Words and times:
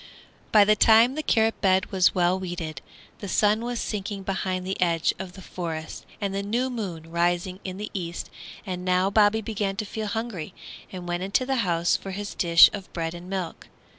By 0.51 0.65
the 0.65 0.75
time 0.75 1.13
the 1.13 1.21
carrot 1.21 1.61
bed 1.61 1.91
was 1.91 2.13
all 2.15 2.39
weeded, 2.39 2.81
the 3.19 3.27
sun 3.27 3.63
was 3.63 3.79
sinking 3.79 4.23
behind 4.23 4.65
the 4.65 4.81
edge 4.81 5.13
of 5.19 5.33
the 5.33 5.43
forest 5.43 6.07
and 6.19 6.33
the 6.33 6.41
new 6.41 6.71
moon 6.71 7.11
rising 7.11 7.59
in 7.63 7.77
the 7.77 7.91
east, 7.93 8.31
and 8.65 8.83
now 8.83 9.11
Bobby 9.11 9.41
began 9.41 9.75
to 9.75 9.85
feel 9.85 10.07
hungry 10.07 10.55
and 10.91 11.07
went 11.07 11.21
into 11.21 11.45
the 11.45 11.57
house 11.57 11.95
for 11.95 12.09
his 12.13 12.33
dish 12.33 12.67
of 12.73 12.91
bread 12.93 13.13
and 13.13 13.29
milk. 13.29 13.67